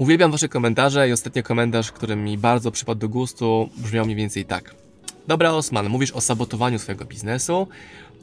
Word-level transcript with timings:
Uwielbiam 0.00 0.30
Wasze 0.30 0.48
komentarze 0.48 1.08
i 1.08 1.12
ostatni 1.12 1.42
komentarz, 1.42 1.92
który 1.92 2.16
mi 2.16 2.38
bardzo 2.38 2.70
przypadł 2.70 3.00
do 3.00 3.08
gustu, 3.08 3.70
brzmiał 3.76 4.04
mniej 4.04 4.16
więcej 4.16 4.44
tak. 4.44 4.74
Dobra, 5.28 5.50
Osman, 5.50 5.88
mówisz 5.88 6.12
o 6.12 6.20
sabotowaniu 6.20 6.78
swojego 6.78 7.04
biznesu, 7.04 7.68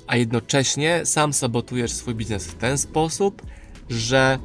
a 0.08 0.16
jednocześnie 0.16 1.06
sam 1.06 1.34
sabotujesz 1.34 1.92
swój 1.92 2.16
biznes 2.16 2.48
w 2.48 2.56
ten 2.56 2.78
sposób, 2.78 3.42
że 3.90 4.40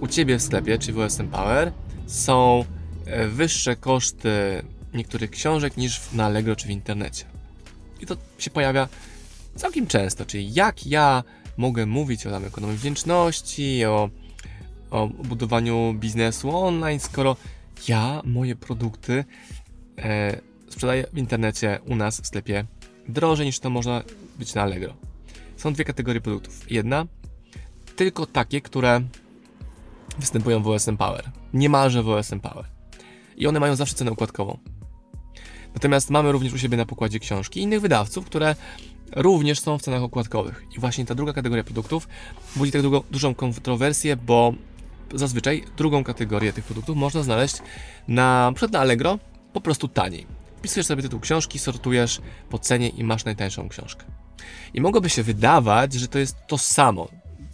u 0.00 0.08
Ciebie 0.08 0.38
w 0.38 0.42
sklepie, 0.42 0.78
czy 0.78 0.92
w 0.92 0.98
OSM 0.98 1.28
Power, 1.28 1.72
są 2.06 2.64
e, 3.06 3.28
wyższe 3.28 3.76
koszty 3.76 4.62
niektórych 4.94 5.30
książek 5.30 5.76
niż 5.76 6.00
na 6.12 6.24
Allegro 6.24 6.56
czy 6.56 6.66
w 6.66 6.70
internecie. 6.70 7.24
I 8.00 8.06
to 8.06 8.16
się 8.38 8.50
pojawia 8.50 8.88
całkiem 9.56 9.86
często, 9.86 10.26
czyli 10.26 10.54
jak 10.54 10.86
ja 10.86 11.24
mogę 11.56 11.86
mówić 11.86 12.26
o 12.26 12.30
tam 12.30 12.44
ekonomii 12.44 12.76
wdzięczności, 12.76 13.84
o, 13.84 14.10
o 14.94 15.08
budowaniu 15.08 15.94
biznesu 15.94 16.56
online, 16.56 17.00
skoro 17.00 17.36
ja 17.88 18.22
moje 18.24 18.56
produkty 18.56 19.24
e, 19.98 20.40
sprzedaję 20.68 21.06
w 21.12 21.18
internecie 21.18 21.78
u 21.86 21.96
nas 21.96 22.20
w 22.20 22.26
sklepie 22.26 22.64
drożej 23.08 23.46
niż 23.46 23.58
to 23.58 23.70
można 23.70 24.02
być 24.38 24.54
na 24.54 24.62
Allegro. 24.62 24.94
Są 25.56 25.72
dwie 25.72 25.84
kategorie 25.84 26.20
produktów. 26.20 26.70
Jedna, 26.72 27.06
tylko 27.96 28.26
takie, 28.26 28.60
które 28.60 29.00
występują 30.18 30.62
w 30.62 30.68
OSM 30.68 30.96
Power. 30.96 31.30
Niemalże 31.54 32.02
w 32.02 32.08
OSM 32.08 32.40
Power. 32.40 32.64
I 33.36 33.46
one 33.46 33.60
mają 33.60 33.76
zawsze 33.76 33.94
cenę 33.94 34.12
układkową. 34.12 34.58
Natomiast 35.74 36.10
mamy 36.10 36.32
również 36.32 36.52
u 36.52 36.58
siebie 36.58 36.76
na 36.76 36.86
pokładzie 36.86 37.18
książki 37.18 37.60
innych 37.60 37.80
wydawców, 37.80 38.26
które 38.26 38.56
również 39.16 39.60
są 39.60 39.78
w 39.78 39.82
cenach 39.82 40.02
okładkowych. 40.02 40.64
I 40.76 40.80
właśnie 40.80 41.04
ta 41.04 41.14
druga 41.14 41.32
kategoria 41.32 41.64
produktów 41.64 42.08
budzi 42.56 42.72
tak 42.72 42.82
dużą 43.10 43.34
kontrowersję, 43.34 44.16
bo 44.16 44.54
zazwyczaj 45.14 45.64
drugą 45.76 46.04
kategorię 46.04 46.52
tych 46.52 46.64
produktów 46.64 46.96
można 46.96 47.22
znaleźć 47.22 47.56
na, 48.08 48.52
przykład 48.54 48.72
na 48.72 48.80
Allegro 48.80 49.18
po 49.52 49.60
prostu 49.60 49.88
taniej. 49.88 50.26
Wpisujesz 50.58 50.86
sobie 50.86 51.02
tytuł 51.02 51.20
książki, 51.20 51.58
sortujesz 51.58 52.20
po 52.50 52.58
cenie 52.58 52.88
i 52.88 53.04
masz 53.04 53.24
najtańszą 53.24 53.68
książkę. 53.68 54.04
I 54.74 54.80
mogłoby 54.80 55.10
się 55.10 55.22
wydawać, 55.22 55.92
że 55.92 56.08
to 56.08 56.18
jest 56.18 56.36
to 56.46 56.58
samo. 56.58 57.08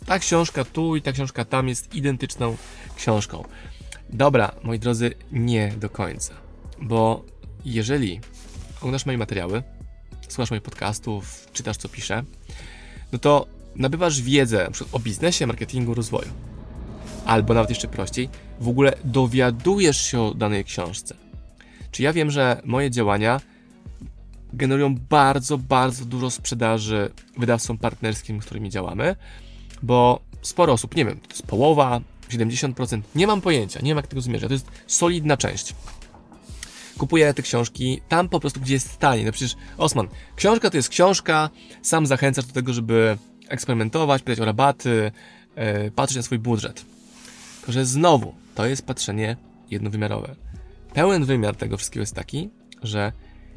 Ta 0.07 0.19
książka 0.19 0.65
tu 0.65 0.97
i 0.97 1.03
ta 1.03 1.13
książka 1.13 1.45
tam 1.45 1.69
jest 1.69 1.95
identyczną 1.95 2.57
książką. 2.97 3.45
Dobra, 4.11 4.53
moi 4.63 4.79
drodzy, 4.79 5.15
nie 5.33 5.69
do 5.69 5.91
końca. 5.91 6.35
Bo 6.83 7.25
jeżeli 7.65 8.21
oglądasz 8.79 9.07
moje 9.07 9.19
materiały, 9.19 9.63
słuchasz 10.29 10.51
moich 10.51 10.63
podcastów, 10.63 11.49
czytasz 11.53 11.77
co 11.77 11.89
piszę, 11.89 12.25
no 13.13 13.19
to 13.19 13.47
nabywasz 13.77 14.23
wiedzę 14.23 14.61
np. 14.61 14.85
o 14.93 14.99
biznesie, 14.99 15.47
marketingu, 15.47 15.95
rozwoju. 15.95 16.50
Albo 17.25 17.55
nawet 17.55 17.71
jeszcze 17.71 17.89
prościej, 17.89 18.29
w 18.61 18.69
ogóle 18.69 18.93
dowiadujesz 19.05 20.01
się 20.01 20.21
o 20.21 20.35
danej 20.35 20.65
książce. 20.65 21.15
Czy 21.91 22.03
ja 22.03 22.13
wiem, 22.13 22.31
że 22.31 22.63
moje 22.65 22.91
działania 22.91 23.41
generują 24.53 24.95
bardzo, 24.95 25.59
bardzo 25.59 26.05
dużo 26.05 26.31
sprzedaży 26.31 27.11
wydawcom 27.39 27.79
partnerskim, 27.79 28.43
z 28.43 28.45
którymi 28.45 28.71
działamy, 28.71 29.17
bo 29.83 30.21
sporo 30.43 30.73
osób, 30.73 30.97
nie 30.97 31.05
wiem, 31.05 31.21
to 31.21 31.31
jest 31.31 31.47
połowa, 31.47 32.01
70%, 32.31 33.01
nie 33.15 33.27
mam 33.27 33.41
pojęcia, 33.41 33.81
nie 33.81 33.89
wiem 33.91 33.97
jak 33.97 34.07
tego 34.07 34.21
zmierza, 34.21 34.47
to 34.47 34.53
jest 34.53 34.67
solidna 34.87 35.37
część. 35.37 35.75
Kupuję 36.99 37.35
te 37.35 37.43
książki 37.43 38.01
tam 38.09 38.29
po 38.29 38.41
prostu, 38.41 38.61
gdzie 38.61 38.75
jest 38.75 38.99
taniej. 38.99 39.25
No 39.25 39.33
przecież, 39.33 39.57
Osman, 39.79 40.09
książka 40.37 40.71
to 40.71 40.77
jest 40.77 40.89
książka, 40.89 41.51
sam 41.83 42.07
zachęcasz 42.07 42.47
do 42.47 42.53
tego, 42.53 42.73
żeby 42.73 43.19
eksperymentować, 43.49 44.23
pytać 44.23 44.41
o 44.41 44.45
rabaty, 44.45 45.13
yy, 45.57 45.91
patrzeć 45.91 46.17
na 46.17 46.23
swój 46.23 46.39
budżet. 46.39 46.85
Tylko, 47.61 47.73
że 47.73 47.87
znowu, 47.87 48.35
to 48.55 48.67
jest 48.67 48.87
patrzenie 48.87 49.37
jednowymiarowe. 49.71 50.37
Pełen 50.95 51.25
wymiar 51.25 51.57
tego 51.57 51.77
wszystkiego 51.77 52.03
jest 52.03 52.15
taki, 52.15 52.51
że 52.83 53.13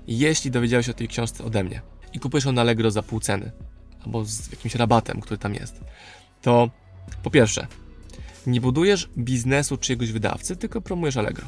jeśli 0.07 0.51
dowiedziałeś 0.51 0.89
o 0.89 0.93
tej 0.93 1.07
książce 1.07 1.43
ode 1.43 1.63
mnie 1.63 1.81
i 2.13 2.19
kupujesz 2.19 2.45
ją 2.45 2.51
na 2.51 2.61
Allegro 2.61 2.91
za 2.91 3.03
pół 3.03 3.19
ceny, 3.19 3.51
albo 4.05 4.25
z 4.25 4.51
jakimś 4.51 4.75
rabatem, 4.75 5.21
który 5.21 5.37
tam 5.37 5.53
jest, 5.53 5.81
to 6.41 6.69
po 7.23 7.31
pierwsze, 7.31 7.67
nie 8.47 8.61
budujesz 8.61 9.09
biznesu 9.17 9.77
czyjegoś 9.77 10.11
wydawcy, 10.11 10.55
tylko 10.55 10.81
promujesz 10.81 11.17
Allegro. 11.17 11.47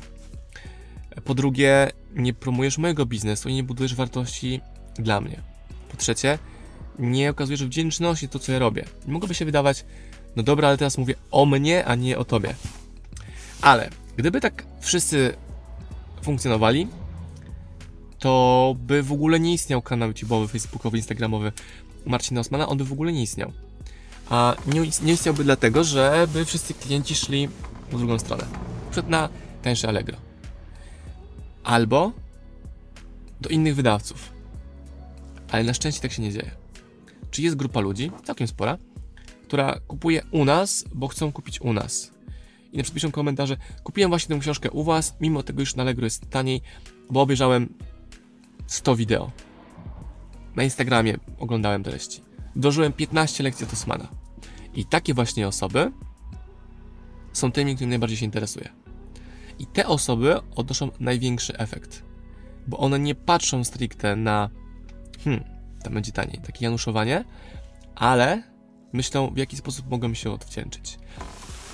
Po 1.23 1.35
drugie, 1.35 1.91
nie 2.15 2.33
promujesz 2.33 2.77
mojego 2.77 3.05
biznesu 3.05 3.49
i 3.49 3.53
nie 3.53 3.63
budujesz 3.63 3.95
wartości 3.95 4.61
dla 4.95 5.21
mnie. 5.21 5.41
Po 5.89 5.97
trzecie, 5.97 6.39
nie 6.99 7.29
okazujesz 7.29 7.63
wdzięczności 7.63 8.29
to, 8.29 8.39
co 8.39 8.51
ja 8.51 8.59
robię. 8.59 8.85
Mogłoby 9.07 9.35
się 9.35 9.45
wydawać, 9.45 9.85
no 10.35 10.43
dobra, 10.43 10.67
ale 10.67 10.77
teraz 10.77 10.97
mówię 10.97 11.15
o 11.31 11.45
mnie, 11.45 11.85
a 11.85 11.95
nie 11.95 12.17
o 12.17 12.25
tobie. 12.25 12.55
Ale 13.61 13.89
gdyby 14.17 14.41
tak 14.41 14.65
wszyscy 14.79 15.33
funkcjonowali, 16.21 16.87
to 18.19 18.75
by 18.79 19.03
w 19.03 19.11
ogóle 19.11 19.39
nie 19.39 19.53
istniał 19.53 19.81
kanał 19.81 20.09
YouTube'owy, 20.09 20.47
Facebookowy, 20.47 20.97
Instagramowy 20.97 21.51
Marcina 22.05 22.41
Osmana, 22.41 22.67
on 22.67 22.77
by 22.77 22.85
w 22.85 22.91
ogóle 22.91 23.13
nie 23.13 23.23
istniał. 23.23 23.51
A 24.29 24.55
nie, 24.67 24.81
nie 25.03 25.13
istniałby 25.13 25.43
dlatego, 25.43 25.83
żeby 25.83 26.45
wszyscy 26.45 26.73
klienci 26.73 27.15
szli 27.15 27.47
w 27.91 27.97
drugą 27.97 28.19
stronę. 28.19 28.45
Przed 28.91 29.09
na 29.09 29.29
tańsze 29.61 29.87
Allegro. 29.87 30.17
Albo 31.63 32.11
do 33.41 33.49
innych 33.49 33.75
wydawców. 33.75 34.31
Ale 35.51 35.63
na 35.63 35.73
szczęście 35.73 36.01
tak 36.01 36.11
się 36.11 36.21
nie 36.21 36.31
dzieje. 36.31 36.51
Czy 37.31 37.41
jest 37.41 37.55
grupa 37.55 37.79
ludzi, 37.79 38.11
całkiem 38.23 38.47
spora, 38.47 38.77
która 39.47 39.79
kupuje 39.87 40.21
u 40.31 40.45
nas, 40.45 40.85
bo 40.93 41.07
chcą 41.07 41.31
kupić 41.31 41.61
u 41.61 41.73
nas. 41.73 42.11
I 42.71 42.77
na 42.77 42.83
przykład 42.83 42.95
piszą 42.95 43.11
komentarze, 43.11 43.57
kupiłem 43.83 44.11
właśnie 44.11 44.35
tę 44.35 44.41
książkę 44.41 44.71
u 44.71 44.83
was, 44.83 45.15
mimo 45.21 45.43
tego, 45.43 45.61
iż 45.61 45.75
na 45.75 45.83
Allegro 45.83 46.05
jest 46.05 46.29
taniej, 46.29 46.61
bo 47.09 47.21
obejrzałem 47.21 47.73
100 48.67 48.95
wideo. 48.95 49.31
Na 50.55 50.63
Instagramie 50.63 51.17
oglądałem 51.39 51.83
treści. 51.83 52.21
Dożyłem 52.55 52.93
15 52.93 53.43
lekcji 53.43 53.65
od 53.65 53.73
Osmana. 53.73 54.07
I 54.73 54.85
takie 54.85 55.13
właśnie 55.13 55.47
osoby 55.47 55.91
są 57.33 57.51
tymi, 57.51 57.75
którym 57.75 57.89
najbardziej 57.89 58.17
się 58.17 58.25
interesuje. 58.25 58.69
I 59.59 59.65
te 59.65 59.87
osoby 59.87 60.39
odnoszą 60.55 60.89
największy 60.99 61.57
efekt, 61.57 62.03
bo 62.67 62.77
one 62.77 62.99
nie 62.99 63.15
patrzą 63.15 63.63
stricte 63.63 64.15
na 64.15 64.49
hmm, 65.23 65.43
tam 65.83 65.93
będzie 65.93 66.11
taniej, 66.11 66.41
takie 66.41 66.65
januszowanie, 66.65 67.25
ale 67.95 68.54
myślą, 68.95 69.29
w 69.33 69.37
jaki 69.37 69.57
sposób 69.57 69.89
mogą 69.89 70.13
się 70.13 70.31
odwdzięczyć. 70.31 70.97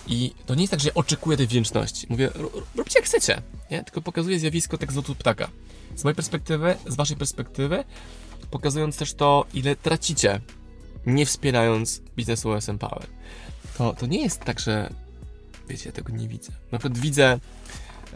I 0.08 0.34
to 0.46 0.56
nie 0.56 0.62
jest 0.62 0.72
tak, 0.72 0.80
że 0.80 0.88
ja 0.88 0.94
oczekuję 0.94 1.38
tej 1.38 1.48
wdzięczności. 1.48 2.08
Mówię, 2.09 2.30
róbcie 2.76 3.00
jak 3.00 3.06
chcecie, 3.06 3.42
nie? 3.72 3.84
tylko 3.84 4.02
pokazuję 4.02 4.40
zjawisko 4.40 4.78
tak 4.78 4.92
z 4.92 4.96
lotu 4.96 5.16
ptaka. 5.16 5.50
Z 5.96 6.04
mojej 6.04 6.16
perspektywy, 6.16 6.76
z 6.88 6.96
waszej 6.96 7.18
perspektywy, 7.18 7.84
pokazując 8.52 8.98
też 8.98 9.14
to, 9.14 9.46
ile 9.54 9.76
tracicie, 9.76 10.40
nie 11.06 11.26
wspierając 11.26 12.02
biznesu 12.18 12.52
OSM 12.52 12.78
Power. 12.78 13.08
To, 13.78 13.94
to 13.94 14.06
nie 14.06 14.22
jest 14.22 14.40
tak, 14.40 14.59
że 14.59 14.94
wiecie, 15.70 15.90
ja 15.90 15.92
tego 15.92 16.14
nie 16.14 16.28
widzę. 16.28 16.52
Na 16.72 16.80
przykład 16.80 17.00
widzę 17.00 17.40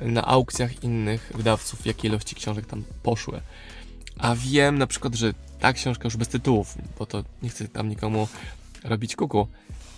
na 0.02 0.26
aukcjach 0.26 0.84
innych 0.84 1.32
wydawców, 1.36 1.86
jakie 1.86 2.08
ilości 2.08 2.36
książek 2.36 2.66
tam 2.66 2.84
poszły. 3.04 3.42
A 4.18 4.36
wiem 4.36 4.78
na 4.78 4.88
przykład, 4.88 5.16
że 5.16 5.34
ta 5.60 5.74
książka 5.74 6.04
już 6.04 6.18
bez 6.18 6.28
tytułów, 6.28 6.78
bo 7.00 7.06
to 7.06 7.24
nie 7.44 7.50
chcę 7.50 7.68
tam 7.68 7.90
nikomu 7.90 8.28
robić 8.86 9.16
kuku, 9.16 9.48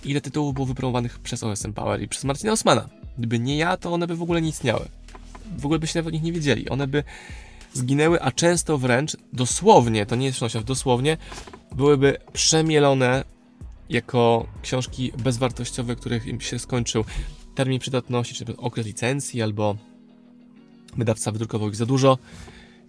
ile 0.06 0.22
tytułów 0.22 0.54
było 0.54 0.66
wypromowanych 0.66 1.20
przez 1.20 1.44
OSM 1.44 1.74
Power 1.74 2.02
i 2.02 2.08
przez 2.08 2.24
Marcina 2.24 2.54
Osmana. 2.54 2.90
Gdyby 3.18 3.40
nie 3.40 3.58
ja, 3.58 3.78
to 3.78 3.94
one 3.94 4.08
by 4.08 4.16
w 4.16 4.22
ogóle 4.22 4.42
nie 4.42 4.50
istniały. 4.50 4.86
W 5.58 5.66
ogóle 5.66 5.80
byście 5.80 6.00
nawet 6.00 6.14
o 6.14 6.14
nich 6.14 6.24
nie 6.24 6.32
wiedzieli. 6.32 6.70
One 6.70 6.88
by 6.88 7.04
zginęły, 7.74 8.22
a 8.22 8.32
często 8.32 8.78
wręcz 8.78 9.18
dosłownie, 9.34 10.06
to 10.06 10.16
nie 10.16 10.26
jest 10.26 10.36
przenośnia, 10.36 10.62
dosłownie 10.62 11.18
byłyby 11.76 12.18
przemielone 12.34 13.24
jako 13.90 14.48
książki 14.62 15.12
bezwartościowe, 15.24 15.96
których 15.96 16.26
im 16.28 16.42
się 16.42 16.60
skończył 16.60 17.06
termin 17.56 17.80
przydatności, 17.80 18.36
czy 18.36 18.58
okres 18.58 18.86
licencji, 18.86 19.42
albo 19.42 19.76
wydawca 20.98 21.32
wydrukował 21.32 21.70
ich 21.70 21.76
za 21.76 21.86
dużo, 21.86 22.18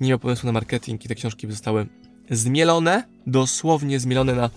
nie 0.00 0.08
miał 0.08 0.18
pomysłu 0.18 0.46
na 0.46 0.52
marketing 0.52 1.04
i 1.04 1.08
te 1.08 1.14
książki 1.14 1.46
by 1.46 1.52
zostały 1.52 1.86
zmielone, 2.30 3.04
dosłownie 3.26 4.00
zmielone 4.00 4.34
na 4.34 4.50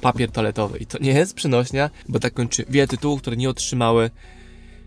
papier 0.00 0.30
toaletowy. 0.30 0.78
I 0.78 0.86
to 0.86 0.98
nie 0.98 1.10
jest 1.10 1.34
przynośnia, 1.34 1.90
bo 2.08 2.18
tak 2.18 2.34
kończy 2.34 2.64
wiele 2.68 2.88
tytułów, 2.88 3.20
które 3.20 3.36
nie 3.36 3.50
otrzymały 3.50 4.10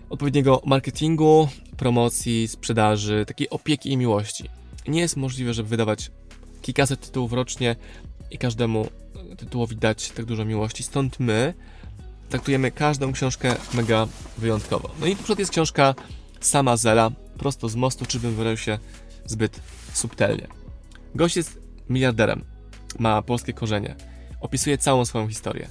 odpowiedniego 0.09 0.61
marketingu, 0.65 1.47
promocji, 1.77 2.47
sprzedaży, 2.47 3.25
takiej 3.27 3.49
opieki 3.49 3.91
i 3.91 3.97
miłości. 3.97 4.49
Nie 4.87 5.01
jest 5.01 5.17
możliwe, 5.17 5.53
żeby 5.53 5.69
wydawać 5.69 6.11
kilkaset 6.61 7.01
tytułów 7.01 7.33
rocznie 7.33 7.75
i 8.31 8.37
każdemu 8.37 8.87
tytułowi 9.37 9.75
dać 9.75 10.09
tak 10.09 10.25
dużo 10.25 10.45
miłości. 10.45 10.83
Stąd 10.83 11.19
my 11.19 11.53
traktujemy 12.29 12.71
każdą 12.71 13.11
książkę 13.11 13.55
mega 13.73 14.07
wyjątkowo. 14.37 14.89
No 14.99 15.05
i 15.05 15.09
na 15.09 15.15
przykład 15.15 15.39
jest 15.39 15.51
książka 15.51 15.95
Sama 16.39 16.77
Zela, 16.77 17.11
prosto 17.37 17.69
z 17.69 17.75
mostu, 17.75 18.05
czy 18.05 18.19
bym 18.19 18.35
wyraził 18.35 18.57
się 18.57 18.79
zbyt 19.25 19.61
subtelnie. 19.93 20.47
Gość 21.15 21.37
jest 21.37 21.59
miliarderem, 21.89 22.45
ma 22.99 23.21
polskie 23.21 23.53
korzenie, 23.53 23.95
opisuje 24.39 24.77
całą 24.77 25.05
swoją 25.05 25.27
historię. 25.27 25.69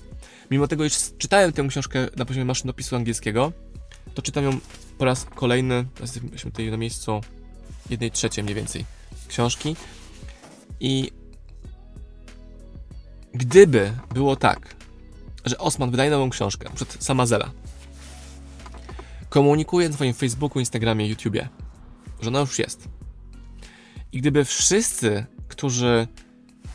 Mimo 0.51 0.69
tego, 0.69 0.85
iż 0.85 0.95
czytałem 1.19 1.53
tę 1.53 1.67
książkę 1.69 2.09
na 2.17 2.25
poziomie 2.25 2.45
maszynopisu 2.45 2.97
angielskiego, 2.97 3.53
to 4.15 4.23
czytam 4.23 4.45
ją 4.45 4.59
po 4.99 5.05
raz 5.05 5.25
kolejny, 5.25 5.85
jesteśmy 6.01 6.51
tutaj 6.51 6.71
na 6.71 6.77
miejscu 6.77 7.21
jednej 7.91 8.11
trzeciej 8.11 8.45
mniej 8.45 8.55
więcej 8.55 8.85
książki 9.29 9.77
i 10.81 11.11
gdyby 13.35 13.93
było 14.15 14.37
tak, 14.37 14.77
że 15.45 15.59
Osman 15.59 15.91
wydaje 15.91 16.11
nową 16.11 16.31
książkę, 16.31 16.71
przed 16.75 16.97
Samazela, 17.05 17.51
komunikuje 19.29 19.89
na 19.89 19.95
swoim 19.95 20.15
Facebooku, 20.15 20.61
Instagramie, 20.61 21.09
YouTubie, 21.09 21.49
że 22.21 22.29
ona 22.29 22.41
już 22.41 22.59
jest. 22.59 22.89
I 24.13 24.19
gdyby 24.19 24.45
wszyscy, 24.45 25.27
którzy 25.49 26.09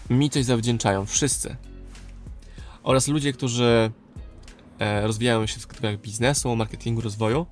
mi 0.09 0.29
coś 0.29 0.45
zawdzięczają, 0.45 1.05
wszyscy, 1.05 1.55
oraz 2.83 3.07
ludzie, 3.07 3.33
którzy 3.33 3.91
e, 4.79 5.07
rozwijają 5.07 5.47
się 5.47 5.59
w 5.59 5.67
kategoriach 5.67 6.01
biznesu, 6.01 6.55
marketingu, 6.55 7.01
rozwoju, 7.01 7.45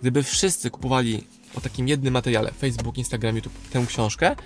gdyby 0.00 0.22
wszyscy 0.22 0.70
kupowali 0.70 1.24
o 1.54 1.60
takim 1.60 1.88
jednym 1.88 2.14
materiale, 2.14 2.52
Facebook, 2.52 2.98
Instagram, 2.98 3.36
YouTube, 3.36 3.68
tę 3.70 3.84
książkę, 3.86 4.36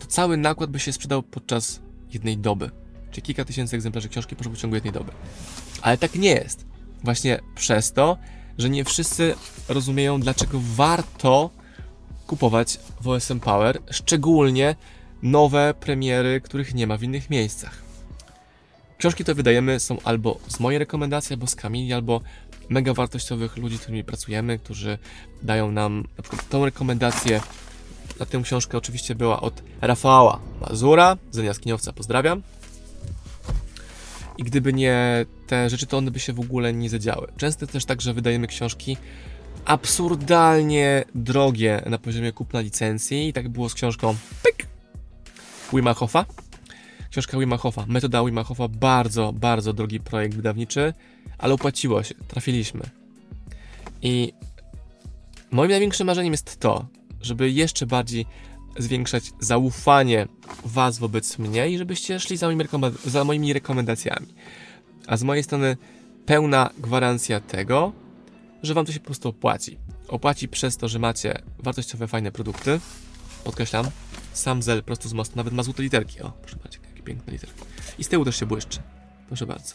to 0.00 0.06
cały 0.06 0.36
nakład 0.36 0.70
by 0.70 0.78
się 0.78 0.92
sprzedał 0.92 1.22
podczas 1.22 1.80
jednej 2.12 2.38
doby. 2.38 2.70
Czyli 3.10 3.22
kilka 3.22 3.44
tysięcy 3.44 3.76
egzemplarzy 3.76 4.08
książki 4.08 4.36
poszło 4.36 4.52
w 4.52 4.58
ciągu 4.58 4.76
jednej 4.76 4.92
doby. 4.92 5.12
Ale 5.82 5.98
tak 5.98 6.14
nie 6.14 6.30
jest. 6.30 6.66
Właśnie 7.04 7.40
przez 7.54 7.92
to, 7.92 8.18
że 8.58 8.70
nie 8.70 8.84
wszyscy 8.84 9.34
rozumieją, 9.68 10.20
dlaczego 10.20 10.60
warto 10.62 11.50
kupować 12.26 12.78
w 13.00 13.08
OSM 13.08 13.40
Power, 13.40 13.78
szczególnie 13.90 14.76
nowe 15.22 15.74
premiery, 15.80 16.40
których 16.40 16.74
nie 16.74 16.86
ma 16.86 16.96
w 16.96 17.02
innych 17.02 17.30
miejscach. 17.30 17.89
Książki, 19.00 19.22
które 19.22 19.34
wydajemy, 19.34 19.80
są 19.80 19.98
albo 20.04 20.38
z 20.48 20.60
mojej 20.60 20.78
rekomendacji, 20.78 21.34
albo 21.34 21.46
z 21.46 21.54
Kamili, 21.54 21.92
albo 21.92 22.20
mega 22.68 22.94
wartościowych 22.94 23.56
ludzi, 23.56 23.76
z 23.76 23.80
którymi 23.80 24.04
pracujemy, 24.04 24.58
którzy 24.58 24.98
dają 25.42 25.72
nam 25.72 26.04
na 26.16 26.22
przykład 26.22 26.48
tą 26.48 26.64
rekomendację. 26.64 27.40
Na 28.20 28.26
tę 28.26 28.40
książkę 28.42 28.78
oczywiście 28.78 29.14
była 29.14 29.40
od 29.40 29.62
Rafała 29.80 30.40
Mazura, 30.60 31.16
z 31.30 31.36
Jaskiniowca, 31.36 31.92
pozdrawiam. 31.92 32.42
I 34.38 34.44
gdyby 34.44 34.72
nie 34.72 35.26
te 35.46 35.70
rzeczy, 35.70 35.86
to 35.86 35.98
one 35.98 36.10
by 36.10 36.20
się 36.20 36.32
w 36.32 36.40
ogóle 36.40 36.72
nie 36.72 36.90
zadziały. 36.90 37.28
Często 37.36 37.66
też 37.66 37.84
tak, 37.84 38.00
że 38.00 38.14
wydajemy 38.14 38.46
książki 38.46 38.96
absurdalnie 39.64 41.04
drogie 41.14 41.82
na 41.86 41.98
poziomie 41.98 42.32
kupna 42.32 42.60
licencji. 42.60 43.28
I 43.28 43.32
tak 43.32 43.48
było 43.48 43.68
z 43.68 43.74
książką 43.74 44.16
pyk, 44.42 44.66
Wima 45.72 45.94
Hofa. 45.94 46.24
Książka 47.10 47.38
Wima 47.38 47.56
Hofa, 47.56 47.84
metoda 47.88 48.24
Wima 48.24 48.44
Hofa, 48.44 48.68
bardzo, 48.68 49.32
bardzo 49.32 49.72
drogi 49.72 50.00
projekt 50.00 50.36
wydawniczy, 50.36 50.94
ale 51.38 51.54
opłaciło 51.54 52.02
się, 52.02 52.14
trafiliśmy. 52.28 52.80
I 54.02 54.32
moim 55.50 55.70
największym 55.70 56.06
marzeniem 56.06 56.32
jest 56.32 56.60
to, 56.60 56.86
żeby 57.20 57.50
jeszcze 57.50 57.86
bardziej 57.86 58.26
zwiększać 58.78 59.24
zaufanie 59.40 60.28
Was 60.64 60.98
wobec 60.98 61.38
mnie 61.38 61.68
i 61.70 61.78
żebyście 61.78 62.20
szli 62.20 62.36
za 62.36 62.46
moimi, 62.46 62.64
za 63.04 63.24
moimi 63.24 63.52
rekomendacjami. 63.52 64.26
A 65.06 65.16
z 65.16 65.22
mojej 65.22 65.44
strony 65.44 65.76
pełna 66.26 66.70
gwarancja 66.78 67.40
tego, 67.40 67.92
że 68.62 68.74
Wam 68.74 68.86
to 68.86 68.92
się 68.92 69.00
po 69.00 69.06
prostu 69.06 69.28
opłaci. 69.28 69.78
Opłaci 70.08 70.48
przez 70.48 70.76
to, 70.76 70.88
że 70.88 70.98
macie 70.98 71.42
wartościowe, 71.58 72.08
fajne 72.08 72.32
produkty. 72.32 72.80
Podkreślam, 73.44 73.86
sam 74.32 74.62
zel 74.62 74.82
prosto 74.82 75.08
z 75.08 75.12
mostu, 75.12 75.36
nawet 75.36 75.54
ma 75.54 75.62
złote 75.62 75.82
literki. 75.82 76.20
O, 76.20 76.32
proszę 76.42 76.56
bardzo, 76.56 76.89
jakie 77.00 77.06
piękne 77.06 77.32
literki. 77.32 77.62
I 77.98 78.04
z 78.04 78.08
tyłu 78.08 78.24
też 78.24 78.36
się 78.36 78.46
błyszczy. 78.46 78.78
Proszę 79.28 79.46
bardzo. 79.46 79.74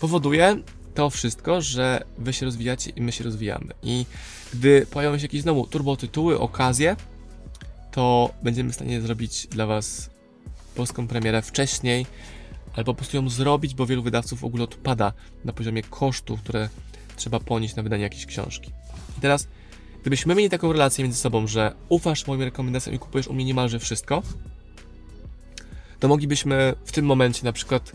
Powoduje 0.00 0.56
to 0.94 1.10
wszystko, 1.10 1.62
że 1.62 2.04
Wy 2.18 2.32
się 2.32 2.46
rozwijacie 2.46 2.90
i 2.90 3.02
my 3.02 3.12
się 3.12 3.24
rozwijamy. 3.24 3.74
I 3.82 4.06
gdy 4.52 4.86
pojawią 4.86 5.18
się 5.18 5.22
jakieś 5.22 5.42
znowu 5.42 5.66
turbo 5.66 5.96
tytuły, 5.96 6.40
okazje, 6.40 6.96
to 7.90 8.34
będziemy 8.42 8.70
w 8.70 8.74
stanie 8.74 9.00
zrobić 9.00 9.46
dla 9.46 9.66
Was 9.66 10.10
polską 10.74 11.08
premierę 11.08 11.42
wcześniej, 11.42 12.06
albo 12.76 12.94
po 12.94 12.98
prostu 12.98 13.16
ją 13.16 13.28
zrobić, 13.28 13.74
bo 13.74 13.86
wielu 13.86 14.02
wydawców 14.02 14.40
w 14.40 14.44
ogóle 14.44 14.64
odpada 14.64 15.12
na 15.44 15.52
poziomie 15.52 15.82
kosztów, 15.82 16.40
które 16.40 16.68
trzeba 17.16 17.40
ponieść 17.40 17.76
na 17.76 17.82
wydanie 17.82 18.02
jakiejś 18.02 18.26
książki. 18.26 18.70
I 19.18 19.20
teraz, 19.20 19.48
gdybyśmy 20.00 20.34
mieli 20.34 20.50
taką 20.50 20.72
relację 20.72 21.04
między 21.04 21.18
sobą, 21.18 21.46
że 21.46 21.74
ufasz 21.88 22.26
moim 22.26 22.42
rekomendacjom 22.42 22.94
i 22.94 22.98
kupujesz 22.98 23.28
u 23.28 23.34
mnie 23.34 23.44
niemalże 23.44 23.78
wszystko, 23.78 24.22
to 26.00 26.08
moglibyśmy 26.08 26.74
w 26.84 26.92
tym 26.92 27.04
momencie 27.04 27.44
na 27.44 27.52
przykład 27.52 27.92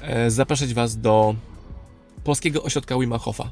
e, 0.00 0.30
zapraszać 0.30 0.74
Was 0.74 1.00
do 1.00 1.34
polskiego 2.24 2.62
ośrodka 2.62 2.98
Wima 2.98 3.18
Hofa. 3.18 3.50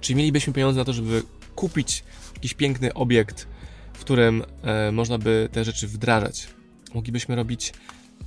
Czyli 0.00 0.16
mielibyśmy 0.16 0.52
pieniądze 0.52 0.78
na 0.78 0.84
to, 0.84 0.92
żeby 0.92 1.22
kupić 1.54 2.04
jakiś 2.34 2.54
piękny 2.54 2.94
obiekt, 2.94 3.46
w 3.92 3.98
którym 3.98 4.44
e, 4.62 4.92
można 4.92 5.18
by 5.18 5.48
te 5.52 5.64
rzeczy 5.64 5.88
wdrażać. 5.88 6.48
Moglibyśmy 6.94 7.36
robić 7.36 7.72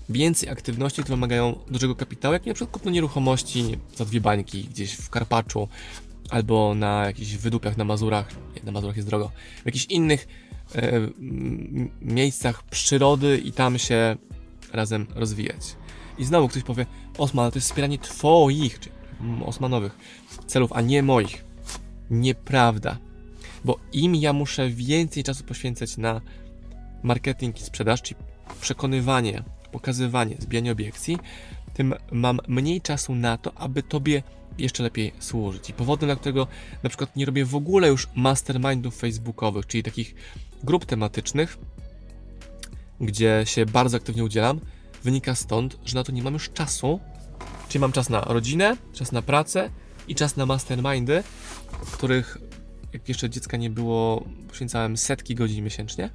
więcej 0.10 0.50
aktywności, 0.50 1.02
które 1.02 1.16
wymagają 1.16 1.60
dużego 1.68 1.96
kapitału, 1.96 2.34
jak 2.34 2.46
na 2.46 2.54
przykład 2.54 2.74
kupno 2.74 2.92
nieruchomości 2.92 3.78
za 3.96 4.06
dwie 4.06 4.22
bańki 4.22 4.64
gdzieś 4.64 4.94
w 4.94 5.10
Karpaczu, 5.10 5.68
albo 6.30 6.76
na 6.76 7.06
jakichś 7.06 7.32
wydupiach 7.32 7.78
na 7.78 7.84
Mazurach, 7.84 8.30
nie, 8.56 8.64
na 8.64 8.72
Mazurach 8.72 8.96
jest 8.96 9.08
drogo, 9.08 9.32
w 9.64 9.66
jakichś 9.66 9.86
innych 9.86 10.28
e, 10.76 10.82
miejscach 12.02 12.64
przyrody 12.64 13.38
i 13.38 13.52
tam 13.52 13.80
się 13.80 14.16
razem 14.74 15.08
rozwijać. 15.16 15.76
I 16.18 16.26
znowu 16.26 16.48
ktoś 16.48 16.64
powie, 16.64 16.86
Osman, 17.18 17.52
to 17.52 17.58
jest 17.58 17.68
wspieranie 17.68 18.00
twoich, 18.00 18.80
czy 18.80 18.90
osmanowych 19.46 19.98
celów, 20.48 20.74
a 20.74 20.82
nie 20.82 21.04
moich. 21.04 21.46
Nieprawda. 22.10 22.98
Bo 23.66 23.80
im 23.94 24.16
ja 24.16 24.34
muszę 24.34 24.70
więcej 24.70 25.24
czasu 25.24 25.44
poświęcać 25.44 25.98
na 25.98 26.22
marketing 27.04 27.60
i 27.60 27.64
sprzedaż, 27.64 28.02
czyli 28.02 28.20
przekonywanie, 28.62 29.44
pokazywanie, 29.72 30.36
zbijanie 30.40 30.72
obiekcji, 30.72 31.18
tym 31.74 31.94
mam 32.12 32.40
mniej 32.48 32.82
czasu 32.82 33.16
na 33.16 33.38
to, 33.38 33.58
aby 33.58 33.84
tobie 33.84 34.24
jeszcze 34.58 34.84
lepiej 34.84 35.14
służyć. 35.20 35.70
I 35.70 35.74
powodem, 35.74 36.08
dla 36.08 36.16
którego 36.16 36.48
na 36.84 36.90
przykład 36.90 37.16
nie 37.16 37.26
robię 37.26 37.46
w 37.46 37.56
ogóle 37.56 37.88
już 37.88 38.08
mastermindów 38.16 38.98
facebookowych, 38.98 39.68
czyli 39.68 39.84
takich 39.84 40.16
grup 40.64 40.86
tematycznych, 40.86 41.58
gdzie 43.02 43.42
się 43.46 43.66
bardzo 43.66 43.98
aktywnie 43.98 44.24
udzielam, 44.24 44.60
wynika 45.04 45.36
stąd, 45.36 45.78
że 45.86 45.96
na 45.96 46.04
to 46.04 46.12
nie 46.12 46.24
mam 46.24 46.34
już 46.34 46.50
czasu. 46.50 47.00
Czyli 47.70 47.80
mam 47.80 47.92
czas 47.92 48.10
na 48.10 48.22
rodzinę, 48.22 48.78
czas 48.94 49.12
na 49.12 49.22
pracę 49.22 49.70
i 50.08 50.16
czas 50.16 50.38
na 50.38 50.46
mastermindy, 50.46 51.24
których 51.92 52.38
jak 52.94 53.10
jeszcze 53.10 53.30
dziecka 53.30 53.58
nie 53.58 53.70
było, 53.70 54.26
poświęcałem 54.48 54.98
setki 54.98 55.36
godzin 55.36 55.64
miesięcznie. 55.64 56.10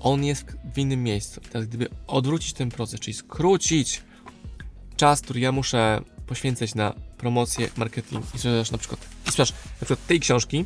On 0.00 0.24
jest 0.24 0.56
w 0.74 0.78
innym 0.78 1.02
miejscu. 1.02 1.40
Teraz 1.52 1.68
gdyby 1.68 1.88
odwrócić 2.06 2.52
ten 2.52 2.68
proces, 2.68 3.00
czyli 3.00 3.14
skrócić 3.14 4.02
czas, 4.96 5.20
który 5.20 5.40
ja 5.40 5.52
muszę 5.52 6.00
poświęcać 6.26 6.74
na 6.74 6.94
promocję, 7.18 7.68
marketing 7.76 8.24
i 8.34 8.38
sprzedaż 8.38 8.70
na 8.70 8.78
przykład, 8.78 9.00
i 9.26 9.30
sprzedaż 9.30 9.52
na 9.52 9.86
przykład 9.86 10.06
tej 10.06 10.20
książki, 10.20 10.64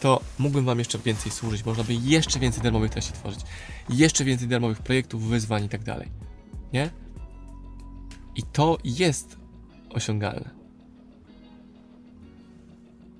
to 0.00 0.20
mógłbym 0.38 0.64
Wam 0.64 0.78
jeszcze 0.78 0.98
więcej 0.98 1.32
służyć. 1.32 1.64
Można 1.64 1.84
by 1.84 1.94
jeszcze 1.94 2.38
więcej 2.38 2.62
darmowych 2.62 2.90
treści 2.90 3.12
tworzyć, 3.12 3.40
jeszcze 3.88 4.24
więcej 4.24 4.48
darmowych 4.48 4.82
projektów, 4.82 5.22
wyzwań 5.22 5.64
i 5.64 5.68
tak 5.68 5.82
dalej. 5.82 6.08
Nie? 6.72 6.90
I 8.36 8.42
to 8.42 8.78
jest 8.84 9.36
osiągalne. 9.90 10.50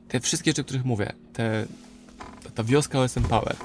Te 0.09 0.21
wszystkie 0.21 0.51
rzeczy, 0.51 0.61
o 0.61 0.65
których 0.65 0.85
mówię, 0.85 1.13
te, 1.33 1.67
ta 2.55 2.65
wioska 2.65 3.01
OSM 3.01 3.23
Power, 3.23 3.57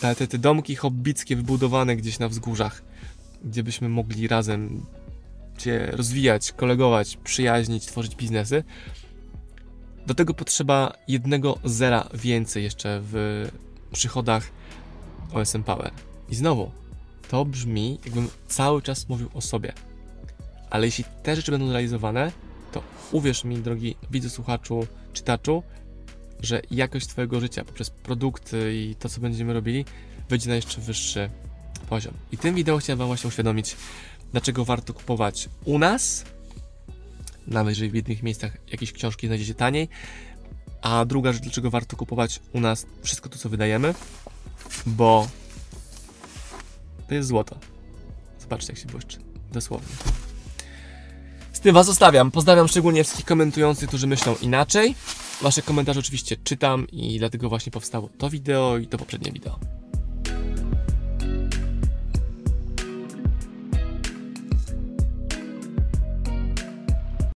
te, 0.00 0.14
te, 0.14 0.26
te 0.26 0.38
domki 0.38 0.76
hobbickie 0.76 1.36
wybudowane 1.36 1.96
gdzieś 1.96 2.18
na 2.18 2.28
wzgórzach, 2.28 2.82
gdzie 3.44 3.62
byśmy 3.62 3.88
mogli 3.88 4.28
razem 4.28 4.86
się 5.62 5.86
rozwijać, 5.92 6.52
kolegować, 6.52 7.18
przyjaźnić, 7.24 7.86
tworzyć 7.86 8.16
biznesy. 8.16 8.64
Do 10.06 10.14
tego 10.14 10.34
potrzeba 10.34 10.92
jednego 11.08 11.58
zera 11.64 12.08
więcej 12.14 12.64
jeszcze 12.64 13.00
w 13.02 13.46
przychodach 13.92 14.50
OSM 15.32 15.62
Power. 15.62 15.90
I 16.28 16.34
znowu, 16.34 16.70
to 17.28 17.44
brzmi, 17.44 17.98
jakbym 18.04 18.28
cały 18.48 18.82
czas 18.82 19.08
mówił 19.08 19.28
o 19.34 19.40
sobie. 19.40 19.72
Ale 20.70 20.86
jeśli 20.86 21.04
te 21.22 21.36
rzeczy 21.36 21.50
będą 21.50 21.72
realizowane, 21.72 22.32
to 22.72 22.82
uwierz 23.12 23.44
mi, 23.44 23.56
drogi 23.56 23.96
widzu, 24.10 24.30
słuchaczu, 24.30 24.86
czytaczu, 25.12 25.62
że 26.42 26.62
jakość 26.70 27.06
Twojego 27.06 27.40
życia 27.40 27.64
poprzez 27.64 27.90
produkty 27.90 28.74
i 28.74 28.94
to, 28.94 29.08
co 29.08 29.20
będziemy 29.20 29.52
robili, 29.52 29.84
wyjdzie 30.28 30.48
na 30.48 30.54
jeszcze 30.54 30.80
wyższy 30.80 31.30
poziom. 31.88 32.14
I 32.32 32.38
tym 32.38 32.54
wideo 32.54 32.78
chciałem 32.78 32.98
Wam 32.98 33.06
właśnie 33.06 33.28
uświadomić, 33.28 33.76
dlaczego 34.32 34.64
warto 34.64 34.94
kupować 34.94 35.48
u 35.64 35.78
nas, 35.78 36.24
nawet 37.46 37.70
jeżeli 37.70 37.90
w 37.90 37.94
jednych 37.94 38.22
miejscach 38.22 38.56
jakieś 38.72 38.92
książki 38.92 39.26
znajdziecie 39.26 39.54
taniej, 39.54 39.88
a 40.82 41.04
druga 41.04 41.32
rzecz, 41.32 41.42
dlaczego 41.42 41.70
warto 41.70 41.96
kupować 41.96 42.40
u 42.52 42.60
nas 42.60 42.86
wszystko 43.02 43.28
to, 43.28 43.38
co 43.38 43.48
wydajemy, 43.48 43.94
bo 44.86 45.28
to 47.08 47.14
jest 47.14 47.28
złoto. 47.28 47.58
Zobaczcie, 48.40 48.72
jak 48.72 48.78
się 48.78 48.86
błyszczy. 48.86 49.18
Dosłownie. 49.52 49.88
Z 51.52 51.60
tym 51.60 51.74
Was 51.74 51.86
zostawiam. 51.86 52.30
Pozdrawiam 52.30 52.68
szczególnie 52.68 53.04
wszystkich 53.04 53.26
komentujących, 53.26 53.88
którzy 53.88 54.06
myślą 54.06 54.34
inaczej. 54.42 54.94
Wasze 55.42 55.62
komentarze 55.62 56.00
oczywiście 56.00 56.36
czytam 56.44 56.86
i 56.92 57.18
dlatego 57.18 57.48
właśnie 57.48 57.72
powstało 57.72 58.08
to 58.18 58.30
wideo 58.30 58.78
i 58.78 58.86
to 58.86 58.98
poprzednie 58.98 59.32
wideo. 59.32 59.77